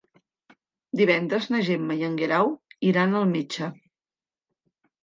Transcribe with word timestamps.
Divendres 1.01 1.45
na 1.57 1.61
Gemma 1.69 1.99
i 2.01 2.09
en 2.09 2.17
Guerau 2.23 2.51
iran 2.93 3.17
al 3.21 3.31
metge. 3.37 3.73